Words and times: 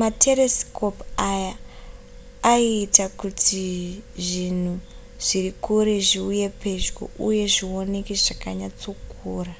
materesikopu 0.00 1.02
aya 1.30 1.52
aiita 2.52 3.04
kuti 3.20 3.64
zvinhu 4.28 4.74
zviri 5.26 5.52
kure 5.64 5.94
zviuye 6.08 6.46
pedyo 6.60 7.02
uye 7.26 7.44
zvioneke 7.54 8.14
zvakanyatsokura 8.24 9.54